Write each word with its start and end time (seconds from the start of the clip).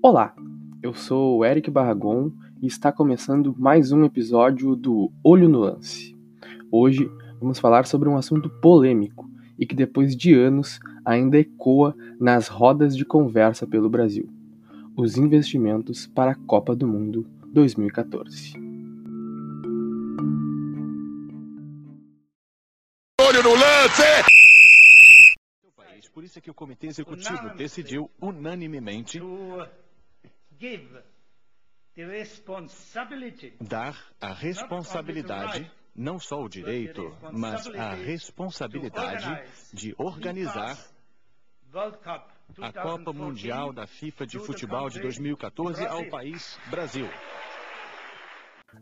Olá, 0.00 0.32
eu 0.80 0.94
sou 0.94 1.38
o 1.38 1.44
Eric 1.44 1.68
Barragon 1.68 2.30
e 2.62 2.68
está 2.68 2.92
começando 2.92 3.52
mais 3.58 3.90
um 3.90 4.04
episódio 4.04 4.76
do 4.76 5.10
Olho 5.24 5.48
no 5.48 5.58
Lance. 5.58 6.16
Hoje 6.70 7.10
vamos 7.40 7.58
falar 7.58 7.84
sobre 7.84 8.08
um 8.08 8.16
assunto 8.16 8.48
polêmico 8.48 9.28
e 9.58 9.66
que 9.66 9.74
depois 9.74 10.16
de 10.16 10.34
anos 10.34 10.78
ainda 11.04 11.36
ecoa 11.36 11.96
nas 12.20 12.46
rodas 12.46 12.96
de 12.96 13.04
conversa 13.04 13.66
pelo 13.66 13.90
Brasil: 13.90 14.30
os 14.96 15.18
investimentos 15.18 16.06
para 16.06 16.30
a 16.30 16.36
Copa 16.36 16.76
do 16.76 16.86
Mundo 16.86 17.26
2014. 17.52 18.52
Olho 23.20 23.42
no 23.42 23.50
lance! 23.50 24.28
Por 26.18 26.24
isso 26.24 26.36
é 26.36 26.42
que 26.42 26.50
o 26.50 26.54
Comitê 26.54 26.88
Executivo 26.88 27.54
decidiu 27.56 28.10
unanimemente 28.20 29.20
dar 33.60 33.96
a 34.20 34.32
responsabilidade, 34.32 35.70
não 35.94 36.18
só 36.18 36.42
o 36.42 36.48
direito, 36.48 37.16
mas 37.32 37.66
a 37.68 37.94
responsabilidade 37.94 39.26
de 39.72 39.94
organizar 39.98 40.78
a 42.60 42.72
Copa 42.72 43.12
Mundial 43.12 43.72
da 43.72 43.86
FIFA 43.86 44.26
de 44.26 44.38
Futebol 44.38 44.88
de 44.88 45.00
2014 45.00 45.86
ao 45.86 46.04
país 46.06 46.58
Brasil. 46.70 47.08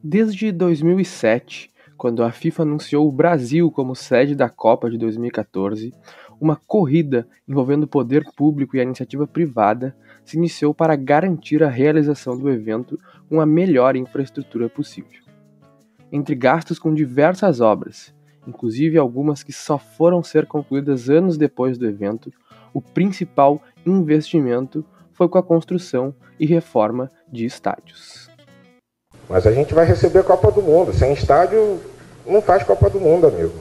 Desde 0.02 0.52
2007, 0.52 1.72
quando 1.96 2.22
a 2.22 2.30
FIFA 2.30 2.62
anunciou 2.62 3.08
o 3.08 3.12
Brasil 3.12 3.70
como 3.70 3.94
sede 3.94 4.34
da 4.34 4.48
Copa 4.48 4.90
de 4.90 4.98
2014, 4.98 5.92
uma 6.40 6.56
corrida 6.56 7.27
envolvendo 7.48 7.84
o 7.84 7.88
poder 7.88 8.24
público 8.36 8.77
e 8.77 8.80
a 8.80 8.82
iniciativa 8.82 9.27
privada 9.27 9.96
se 10.24 10.36
iniciou 10.36 10.74
para 10.74 10.94
garantir 10.94 11.62
a 11.62 11.69
realização 11.69 12.38
do 12.38 12.50
evento 12.50 12.98
com 13.28 13.41
a 13.41 13.46
melhor 13.46 13.96
infraestrutura 13.96 14.69
possível. 14.69 15.22
Entre 16.12 16.34
gastos 16.34 16.78
com 16.78 16.94
diversas 16.94 17.61
obras, 17.61 18.14
inclusive 18.46 18.98
algumas 18.98 19.42
que 19.42 19.52
só 19.52 19.78
foram 19.78 20.22
ser 20.22 20.46
concluídas 20.46 21.08
anos 21.08 21.36
depois 21.36 21.78
do 21.78 21.86
evento, 21.86 22.33
o 22.72 22.80
principal 22.80 23.62
investimento 23.84 24.84
foi 25.12 25.28
com 25.28 25.39
a 25.39 25.42
construção 25.42 26.14
e 26.39 26.44
reforma 26.44 27.11
de 27.33 27.46
estádios. 27.46 28.36
Mas 29.28 29.46
a 29.46 29.52
gente 29.52 29.74
vai 29.74 29.84
receber 29.84 30.20
a 30.20 30.24
Copa 30.24 30.50
do 30.50 30.62
Mundo. 30.62 30.92
Sem 30.92 31.12
estádio, 31.12 31.80
não 32.24 32.41
faz 32.41 32.62
Copa 32.62 32.88
do 32.88 33.00
Mundo, 33.00 33.27
amigo. 33.27 33.55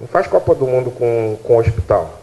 Não 0.00 0.06
faz 0.06 0.26
Copa 0.26 0.54
do 0.54 0.66
Mundo 0.66 0.90
com, 0.90 1.38
com 1.42 1.56
hospital. 1.58 2.20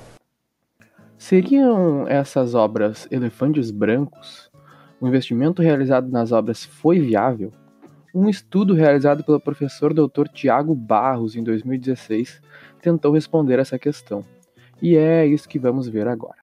Seriam 1.18 2.08
essas 2.08 2.56
obras 2.56 3.08
elefantes 3.12 3.72
brancos? 3.72 4.50
O 5.02 5.08
investimento 5.08 5.62
realizado 5.62 6.10
nas 6.10 6.32
obras 6.32 6.64
foi 6.64 7.00
viável? 7.00 7.52
Um 8.16 8.28
estudo 8.28 8.74
realizado 8.74 9.24
pelo 9.24 9.40
professor 9.40 9.94
Dr. 9.94 10.28
Tiago 10.34 10.74
Barros 10.74 11.36
em 11.36 11.44
2016 11.44 12.42
tentou 12.82 13.14
responder 13.14 13.60
essa 13.60 13.78
questão. 13.78 14.26
E 14.82 14.96
é 14.96 15.26
isso 15.26 15.48
que 15.48 15.60
vamos 15.60 15.88
ver 15.88 16.08
agora. 16.08 16.39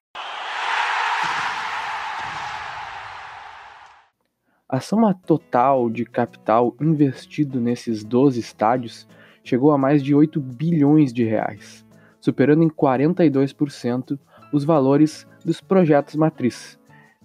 A 4.69 4.81
soma 4.81 5.13
total 5.13 5.89
de 5.89 6.03
capital 6.03 6.75
investido 6.81 7.57
nesses 7.61 8.03
12 8.03 8.37
estádios 8.41 9.07
chegou 9.41 9.71
a 9.71 9.77
mais 9.77 10.03
de 10.03 10.13
8 10.13 10.41
bilhões 10.41 11.13
de 11.13 11.23
reais, 11.23 11.85
superando 12.19 12.63
em 12.63 12.69
42% 12.69 14.19
os 14.51 14.65
valores 14.65 15.25
dos 15.45 15.61
projetos 15.61 16.17
matriz, 16.17 16.77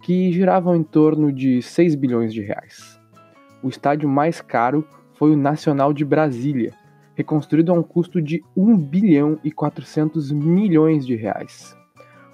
que 0.03 0.31
giravam 0.31 0.77
em 0.77 0.85
torno 0.85 1.33
de 1.33 1.61
6 1.61 1.97
bilhões 1.97 2.33
de 2.33 2.41
reais. 2.41 3.01
O 3.61 3.69
estádio 3.69 4.09
mais 4.09 4.41
caro 4.41 4.87
foi 5.15 5.33
o 5.33 5.37
Nacional 5.37 5.93
de 5.93 6.05
Brasília, 6.05 6.73
reconstruído 7.17 7.73
a 7.73 7.75
um 7.75 7.83
custo 7.83 8.23
de 8.23 8.41
1 8.57 8.77
bilhão 8.79 9.37
e 9.43 9.51
400 9.51 10.31
milhões 10.31 11.05
de 11.05 11.17
reais. 11.17 11.77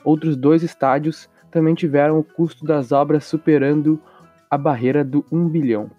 Outros 0.04 0.36
dois 0.36 0.62
estádios 0.62 1.30
também 1.50 1.74
tiveram 1.74 2.18
o 2.18 2.24
custo 2.24 2.66
das 2.66 2.92
obras 2.92 3.24
superando 3.24 3.98
a 4.50 4.56
barreira 4.56 5.04
do 5.04 5.24
1 5.30 5.48
bilhão. 5.48 5.90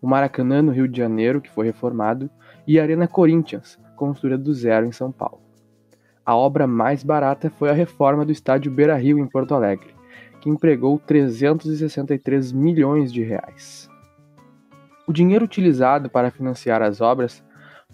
O 0.00 0.06
Maracanã, 0.06 0.62
no 0.62 0.72
Rio 0.72 0.86
de 0.86 0.96
Janeiro, 0.96 1.40
que 1.40 1.50
foi 1.50 1.66
reformado, 1.66 2.30
e 2.66 2.78
a 2.78 2.82
Arena 2.82 3.08
Corinthians, 3.08 3.78
construída 3.96 4.38
do 4.38 4.52
zero 4.52 4.86
em 4.86 4.92
São 4.92 5.10
Paulo. 5.10 5.40
A 6.24 6.34
obra 6.34 6.66
mais 6.66 7.02
barata 7.02 7.50
foi 7.50 7.70
a 7.70 7.72
reforma 7.72 8.24
do 8.24 8.32
estádio 8.32 8.70
Beira-Rio 8.70 9.18
em 9.18 9.26
Porto 9.26 9.54
Alegre, 9.54 9.94
que 10.40 10.50
empregou 10.50 10.98
363 10.98 12.52
milhões 12.52 13.12
de 13.12 13.22
reais. 13.22 13.88
O 15.06 15.12
dinheiro 15.12 15.44
utilizado 15.44 16.10
para 16.10 16.30
financiar 16.30 16.82
as 16.82 17.00
obras 17.00 17.44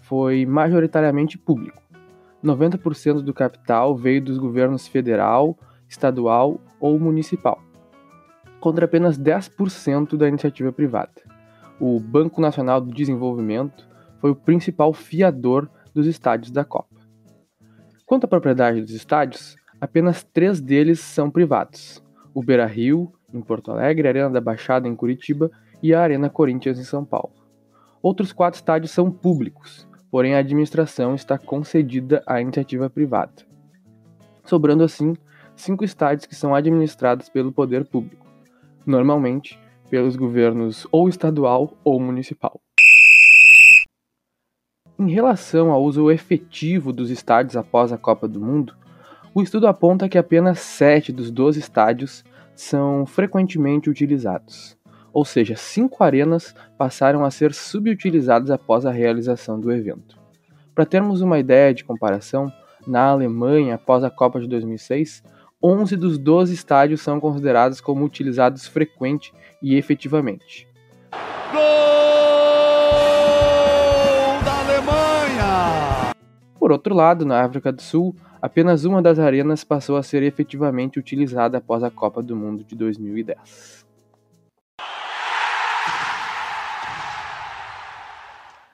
foi 0.01 0.45
majoritariamente 0.45 1.37
público. 1.37 1.81
90% 2.43 3.21
do 3.21 3.33
capital 3.33 3.95
veio 3.95 4.21
dos 4.21 4.37
governos 4.37 4.87
federal, 4.87 5.57
estadual 5.87 6.59
ou 6.79 6.99
municipal, 6.99 7.62
contra 8.63 8.85
apenas 8.85 9.19
10% 9.19 10.15
da 10.15 10.25
iniciativa 10.25 10.71
privada. 10.71 11.11
O 11.81 11.99
Banco 11.99 12.39
Nacional 12.39 12.79
do 12.79 12.93
Desenvolvimento 12.93 13.85
foi 14.21 14.31
o 14.31 14.35
principal 14.35 14.93
fiador 14.93 15.69
dos 15.93 16.07
estádios 16.07 16.49
da 16.49 16.63
Copa. 16.63 16.95
Quanto 18.05 18.23
à 18.23 18.27
propriedade 18.29 18.79
dos 18.79 18.91
estádios, 18.91 19.57
apenas 19.81 20.23
três 20.23 20.61
deles 20.61 21.01
são 21.01 21.29
privados: 21.29 22.01
o 22.33 22.41
Beira 22.41 22.65
Rio, 22.65 23.11
em 23.33 23.41
Porto 23.41 23.69
Alegre, 23.69 24.07
a 24.07 24.11
Arena 24.11 24.29
da 24.29 24.39
Baixada, 24.39 24.87
em 24.87 24.95
Curitiba 24.95 25.51
e 25.81 25.93
a 25.93 25.99
Arena 25.99 26.29
Corinthians, 26.29 26.79
em 26.79 26.85
São 26.85 27.03
Paulo. 27.03 27.33
Outros 28.01 28.31
quatro 28.31 28.57
estádios 28.57 28.91
são 28.91 29.11
públicos, 29.11 29.85
porém 30.09 30.35
a 30.35 30.39
administração 30.39 31.15
está 31.15 31.37
concedida 31.37 32.23
à 32.25 32.39
iniciativa 32.39 32.89
privada, 32.89 33.43
sobrando 34.45 34.85
assim 34.85 35.17
cinco 35.53 35.83
estádios 35.83 36.25
que 36.25 36.33
são 36.33 36.55
administrados 36.55 37.27
pelo 37.27 37.51
poder 37.51 37.83
público, 37.83 38.22
normalmente 38.85 39.59
pelos 39.89 40.15
governos 40.15 40.87
ou 40.91 41.07
estadual 41.07 41.77
ou 41.83 41.99
municipal. 41.99 42.59
Em 44.97 45.11
relação 45.11 45.71
ao 45.71 45.83
uso 45.83 46.09
efetivo 46.11 46.93
dos 46.93 47.09
estádios 47.09 47.57
após 47.57 47.91
a 47.91 47.97
Copa 47.97 48.27
do 48.27 48.39
Mundo, 48.39 48.75
o 49.33 49.41
estudo 49.41 49.67
aponta 49.67 50.07
que 50.07 50.17
apenas 50.17 50.59
7 50.59 51.11
dos 51.11 51.31
12 51.31 51.59
estádios 51.59 52.23
são 52.55 53.05
frequentemente 53.05 53.89
utilizados, 53.89 54.77
ou 55.11 55.25
seja, 55.25 55.55
5 55.55 56.03
arenas 56.03 56.55
passaram 56.77 57.25
a 57.25 57.31
ser 57.31 57.53
subutilizadas 57.53 58.51
após 58.51 58.85
a 58.85 58.91
realização 58.91 59.59
do 59.59 59.71
evento. 59.71 60.17
Para 60.75 60.85
termos 60.85 61.21
uma 61.21 61.39
ideia 61.39 61.73
de 61.73 61.83
comparação, 61.83 62.51
na 62.85 63.05
Alemanha, 63.05 63.75
após 63.75 64.03
a 64.03 64.09
Copa 64.09 64.39
de 64.39 64.47
2006, 64.47 65.23
11 65.65 65.95
dos 65.95 66.17
12 66.17 66.53
estádios 66.53 66.99
são 66.99 67.21
considerados 67.21 67.79
como 67.79 68.03
utilizados 68.03 68.67
frequente 68.67 69.33
e 69.61 69.77
efetivamente. 69.77 70.67
Por 76.59 76.71
outro 76.73 76.93
lado, 76.93 77.25
na 77.25 77.41
África 77.41 77.71
do 77.71 77.81
Sul, 77.81 78.13
apenas 78.41 78.83
uma 78.83 79.01
das 79.01 79.19
arenas 79.19 79.63
passou 79.63 79.95
a 79.95 80.03
ser 80.03 80.21
efetivamente 80.21 80.99
utilizada 80.99 81.59
após 81.59 81.81
a 81.81 81.89
Copa 81.89 82.21
do 82.21 82.35
Mundo 82.35 82.61
de 82.65 82.75
2010. 82.75 83.85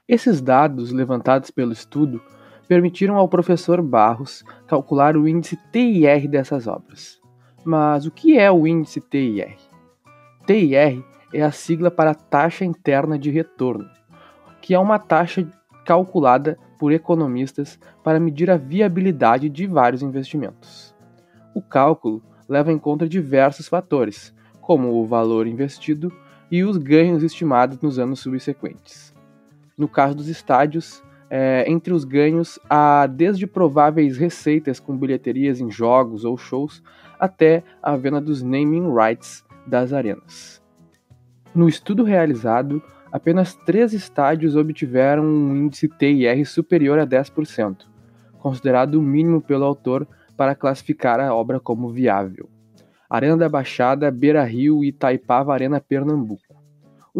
Esses 0.08 0.42
dados 0.42 0.92
levantados 0.92 1.52
pelo 1.52 1.72
estudo 1.72 2.20
permitiram 2.69 3.16
ao 3.16 3.28
professor 3.28 3.81
Barros 3.81 4.46
calcular 4.68 5.18
o 5.18 5.27
índice 5.27 5.57
TIR 5.74 6.30
dessas 6.30 6.68
obras. 6.68 7.19
Mas 7.66 8.06
o 8.06 8.12
que 8.12 8.38
é 8.38 8.51
o 8.51 8.68
índice 8.68 9.01
TIR? 9.01 9.57
TIR 10.45 11.04
é 11.33 11.42
a 11.42 11.51
sigla 11.51 11.89
para 11.89 12.13
Taxa 12.13 12.63
Interna 12.63 13.18
de 13.18 13.31
Retorno, 13.31 13.89
que 14.62 14.75
é 14.75 14.80
uma 14.80 15.00
taxa 15.00 15.48
calculada 15.83 16.60
por 16.77 16.92
economistas 16.92 17.80
para 18.04 18.19
medir 18.19 18.51
a 18.51 18.57
viabilidade 18.57 19.50
de 19.50 19.65
vários 19.65 20.04
investimentos. 20.04 20.95
O 21.56 21.63
cálculo 21.63 22.22
leva 22.48 22.72
em 22.72 22.77
conta 22.77 23.10
diversos 23.10 23.68
fatores, 23.68 24.31
como 24.62 24.94
o 24.94 25.07
valor 25.07 25.48
investido 25.48 26.13
e 26.51 26.63
os 26.63 26.77
ganhos 26.77 27.24
estimados 27.24 27.80
nos 27.81 27.98
anos 27.98 28.19
subsequentes. 28.19 29.12
No 29.75 29.88
caso 29.88 30.15
dos 30.15 30.27
estádios, 30.27 31.04
é, 31.30 31.64
entre 31.68 31.94
os 31.94 32.04
ganhos 32.04 32.60
há 32.70 33.06
desde 33.06 33.46
prováveis 33.46 34.18
receitas 34.18 34.80
com 34.80 34.98
bilheterias 34.98 35.62
em 35.62 35.70
jogos 35.70 36.26
ou 36.26 36.38
shows 36.38 36.81
até 37.20 37.64
a 37.84 37.96
venda 37.96 38.20
dos 38.20 38.42
naming 38.42 38.92
rights 38.94 39.46
das 39.68 39.94
arenas. 39.94 40.62
No 41.54 41.68
estudo 41.68 42.04
realizado, 42.04 42.81
apenas 43.12 43.56
três 43.56 43.94
estádios 43.94 44.56
obtiveram 44.56 45.24
um 45.24 45.56
índice 45.56 45.88
TIR 45.88 46.46
superior 46.46 47.00
a 47.00 47.06
10%, 47.06 47.86
considerado 48.40 48.96
o 48.96 49.02
mínimo 49.02 49.42
pelo 49.42 49.66
autor 49.66 50.08
para 50.38 50.56
classificar 50.56 51.20
a 51.20 51.34
obra 51.34 51.60
como 51.60 51.90
viável. 51.90 52.50
Arena 53.10 53.36
da 53.36 53.50
Baixada, 53.50 54.12
Beira 54.12 54.44
Rio 54.44 54.84
e 54.84 54.92
Taipava 54.92 55.54
Arena 55.54 55.82
Pernambuco. 55.82 56.59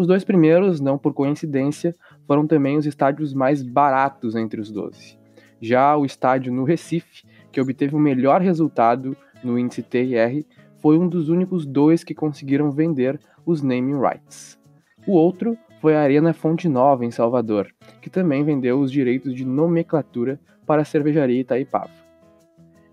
Os 0.00 0.06
dois 0.06 0.24
primeiros, 0.24 0.80
não 0.80 0.96
por 0.96 1.12
coincidência, 1.12 1.94
foram 2.26 2.46
também 2.46 2.78
os 2.78 2.86
estádios 2.86 3.34
mais 3.34 3.62
baratos 3.62 4.34
entre 4.34 4.58
os 4.58 4.72
12. 4.72 5.18
Já 5.60 5.94
o 5.94 6.06
estádio 6.06 6.50
no 6.50 6.64
Recife, 6.64 7.22
que 7.52 7.60
obteve 7.60 7.94
o 7.94 7.98
melhor 7.98 8.40
resultado 8.40 9.14
no 9.44 9.58
índice 9.58 9.82
TIR, 9.82 10.46
foi 10.78 10.98
um 10.98 11.06
dos 11.06 11.28
únicos 11.28 11.66
dois 11.66 12.02
que 12.02 12.14
conseguiram 12.14 12.70
vender 12.70 13.20
os 13.44 13.60
naming 13.60 14.00
rights. 14.00 14.58
O 15.06 15.12
outro 15.12 15.54
foi 15.82 15.94
a 15.94 16.00
Arena 16.00 16.32
Fonte 16.32 16.66
Nova, 16.66 17.04
em 17.04 17.10
Salvador, 17.10 17.68
que 18.00 18.08
também 18.08 18.42
vendeu 18.42 18.80
os 18.80 18.90
direitos 18.90 19.34
de 19.34 19.44
nomenclatura 19.44 20.40
para 20.66 20.80
a 20.80 20.86
cervejaria 20.86 21.42
Itaipava. 21.42 21.90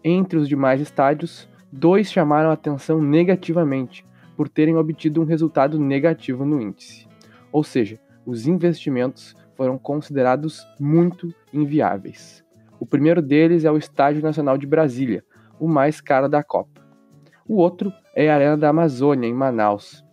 Entre 0.04 0.38
os 0.38 0.50
demais 0.50 0.82
estádios, 0.82 1.48
dois 1.72 2.12
chamaram 2.12 2.50
a 2.50 2.54
atenção 2.54 3.02
negativamente 3.02 4.06
por 4.38 4.48
terem 4.48 4.78
obtido 4.78 5.20
um 5.20 5.26
resultado 5.26 5.80
negativo 5.80 6.46
no 6.46 6.62
índice. 6.62 7.08
Ou 7.52 7.64
seja, 7.64 8.00
os 8.24 8.46
investimentos 8.46 9.36
foram 9.56 9.78
considerados 9.78 10.64
muito 10.80 11.34
inviáveis. 11.52 12.46
O 12.80 12.86
primeiro 12.86 13.22
deles 13.22 13.66
é 13.66 13.72
o 13.72 13.78
Estádio 13.78 14.22
Nacional 14.22 14.58
de 14.58 14.68
Brasília, 14.68 15.26
o 15.60 15.68
mais 15.68 16.00
caro 16.00 16.30
da 16.30 16.44
Copa. 16.44 16.86
O 17.48 17.56
outro 17.56 17.92
é 18.16 18.30
a 18.30 18.36
Arena 18.36 18.56
da 18.56 18.70
Amazônia, 18.70 19.28
em 19.28 19.34
Manaus, 19.34 20.06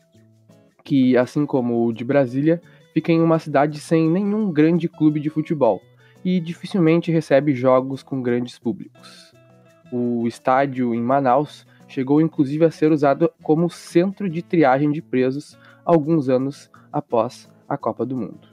que, 0.83 1.17
assim 1.17 1.45
como 1.45 1.85
o 1.85 1.93
de 1.93 2.05
Brasília, 2.05 2.63
fica 2.95 3.13
em 3.13 3.21
uma 3.21 3.39
cidade 3.39 3.79
sem 3.79 4.09
nenhum 4.09 4.51
grande 4.51 4.89
clube 4.89 5.21
de 5.21 5.29
futebol 5.29 5.83
e 6.25 6.41
dificilmente 6.41 7.13
recebe 7.13 7.53
jogos 7.53 8.03
com 8.03 8.23
grandes 8.23 8.59
públicos. 8.59 9.35
O 9.93 10.27
estádio 10.27 10.95
em 10.95 11.03
Manaus 11.03 11.67
chegou 11.89 12.21
inclusive 12.21 12.65
a 12.65 12.71
ser 12.71 12.93
usado 12.93 13.31
como 13.43 13.71
centro 13.71 14.29
de 14.29 14.43
triagem 14.43 14.91
de 14.91 15.03
presos 15.03 15.59
alguns 15.85 16.29
anos 16.29 16.71
após 16.93 17.51
a 17.69 17.77
Copa 17.77 18.07
do 18.07 18.17
Mundo. 18.17 18.49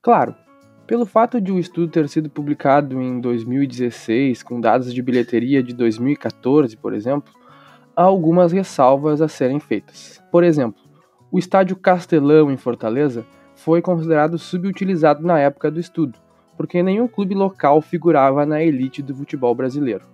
Claro, 0.00 0.34
pelo 0.86 1.06
fato 1.06 1.40
de 1.40 1.52
o 1.52 1.58
estudo 1.58 1.90
ter 1.90 2.08
sido 2.08 2.28
publicado 2.28 3.00
em 3.00 3.20
2016, 3.20 4.42
com 4.42 4.60
dados 4.60 4.92
de 4.92 5.00
bilheteria 5.00 5.62
de 5.62 5.72
2014, 5.72 6.76
por 6.76 6.92
exemplo, 6.92 7.32
há 7.96 8.02
algumas 8.02 8.52
ressalvas 8.52 9.20
a 9.20 9.28
serem 9.28 9.60
feitas. 9.60 10.22
Por 10.30 10.42
exemplo, 10.42 10.82
o 11.30 11.38
estádio 11.38 11.76
Castelão 11.76 12.50
em 12.50 12.56
Fortaleza 12.56 13.24
foi 13.54 13.80
considerado 13.80 14.38
subutilizado 14.38 15.24
na 15.24 15.38
época 15.38 15.70
do 15.70 15.78
estudo, 15.78 16.18
porque 16.56 16.82
nenhum 16.82 17.06
clube 17.06 17.34
local 17.34 17.80
figurava 17.80 18.44
na 18.44 18.62
elite 18.62 19.02
do 19.02 19.14
futebol 19.14 19.54
brasileiro. 19.54 20.04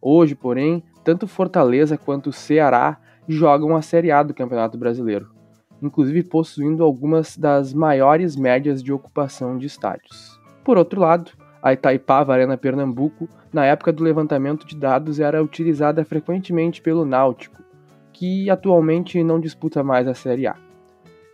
Hoje, 0.00 0.34
porém, 0.34 0.82
tanto 1.04 1.26
Fortaleza 1.26 1.98
quanto 1.98 2.32
Ceará 2.32 2.98
jogam 3.26 3.76
a 3.76 3.82
Série 3.82 4.10
A 4.10 4.22
do 4.22 4.32
Campeonato 4.32 4.78
Brasileiro, 4.78 5.28
inclusive 5.82 6.22
possuindo 6.22 6.84
algumas 6.84 7.36
das 7.36 7.74
maiores 7.74 8.36
médias 8.36 8.82
de 8.82 8.92
ocupação 8.92 9.58
de 9.58 9.66
estádios. 9.66 10.40
Por 10.64 10.78
outro 10.78 11.00
lado, 11.00 11.32
a 11.62 11.72
Itaipava 11.72 12.32
Arena 12.32 12.56
Pernambuco, 12.56 13.28
na 13.52 13.64
época 13.64 13.92
do 13.92 14.04
levantamento 14.04 14.66
de 14.66 14.76
dados, 14.76 15.18
era 15.18 15.42
utilizada 15.42 16.04
frequentemente 16.04 16.80
pelo 16.80 17.04
Náutico, 17.04 17.62
que 18.12 18.48
atualmente 18.48 19.22
não 19.22 19.40
disputa 19.40 19.82
mais 19.82 20.06
a 20.06 20.14
Série 20.14 20.46
A. 20.46 20.56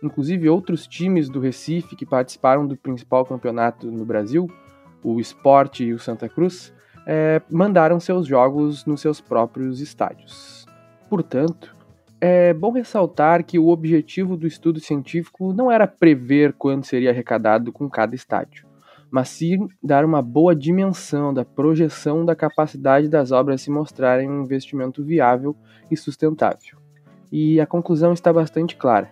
Inclusive, 0.01 0.49
outros 0.49 0.87
times 0.87 1.29
do 1.29 1.39
Recife 1.39 1.95
que 1.95 2.05
participaram 2.05 2.67
do 2.67 2.75
principal 2.75 3.25
campeonato 3.25 3.91
no 3.91 4.05
Brasil, 4.05 4.49
o 5.03 5.19
Sport 5.19 5.81
e 5.81 5.93
o 5.93 5.99
Santa 5.99 6.27
Cruz, 6.27 6.73
é, 7.05 7.41
mandaram 7.49 7.99
seus 7.99 8.27
jogos 8.27 8.85
nos 8.85 9.01
seus 9.01 9.21
próprios 9.21 9.79
estádios. 9.79 10.65
Portanto, 11.09 11.75
é 12.19 12.53
bom 12.53 12.71
ressaltar 12.71 13.43
que 13.43 13.59
o 13.59 13.67
objetivo 13.67 14.35
do 14.35 14.47
estudo 14.47 14.79
científico 14.79 15.53
não 15.53 15.71
era 15.71 15.85
prever 15.85 16.53
quanto 16.53 16.87
seria 16.87 17.11
arrecadado 17.11 17.71
com 17.71 17.89
cada 17.89 18.15
estádio, 18.15 18.65
mas 19.11 19.29
sim 19.29 19.67
dar 19.83 20.03
uma 20.03 20.21
boa 20.21 20.55
dimensão 20.55 21.33
da 21.33 21.45
projeção 21.45 22.25
da 22.25 22.35
capacidade 22.35 23.07
das 23.07 23.31
obras 23.31 23.61
se 23.61 23.69
mostrarem 23.69 24.29
um 24.29 24.41
investimento 24.43 25.03
viável 25.03 25.55
e 25.91 25.95
sustentável. 25.95 26.79
E 27.31 27.59
a 27.59 27.67
conclusão 27.67 28.13
está 28.13 28.31
bastante 28.31 28.75
clara. 28.75 29.11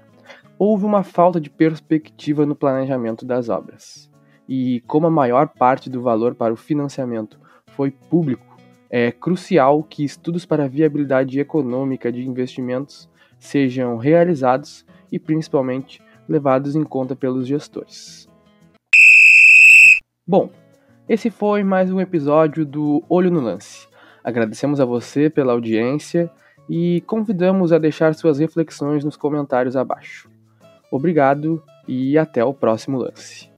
Houve 0.57 0.85
uma 0.85 1.03
falta 1.03 1.41
de 1.41 1.49
perspectiva 1.49 2.45
no 2.45 2.55
planejamento 2.55 3.25
das 3.25 3.49
obras. 3.49 4.09
E 4.47 4.81
como 4.87 5.07
a 5.07 5.11
maior 5.11 5.49
parte 5.49 5.89
do 5.89 6.01
valor 6.01 6.35
para 6.35 6.53
o 6.53 6.57
financiamento 6.57 7.39
foi 7.75 7.91
público, 7.91 8.57
é 8.89 9.11
crucial 9.11 9.83
que 9.83 10.03
estudos 10.03 10.45
para 10.45 10.65
a 10.65 10.67
viabilidade 10.67 11.39
econômica 11.39 12.11
de 12.11 12.27
investimentos 12.27 13.09
sejam 13.39 13.97
realizados 13.97 14.85
e 15.11 15.19
principalmente 15.19 16.01
levados 16.29 16.75
em 16.75 16.83
conta 16.83 17.15
pelos 17.15 17.47
gestores. 17.47 18.29
Bom, 20.25 20.49
esse 21.09 21.29
foi 21.29 21.63
mais 21.63 21.91
um 21.91 21.99
episódio 21.99 22.65
do 22.65 23.03
Olho 23.09 23.29
no 23.29 23.41
Lance. 23.41 23.87
Agradecemos 24.23 24.79
a 24.79 24.85
você 24.85 25.29
pela 25.29 25.51
audiência 25.51 26.31
e 26.69 27.01
convidamos 27.01 27.73
a 27.73 27.77
deixar 27.77 28.13
suas 28.13 28.39
reflexões 28.39 29.03
nos 29.03 29.17
comentários 29.17 29.75
abaixo. 29.75 30.29
Obrigado 30.89 31.61
e 31.87 32.17
até 32.17 32.45
o 32.45 32.53
próximo 32.53 32.97
lance. 32.97 33.52